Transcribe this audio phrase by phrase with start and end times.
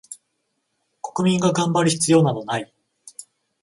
[1.01, 2.73] 国民が頑張る必要などない